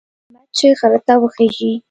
[0.23, 1.71] احمد چې غره ته وخېژي،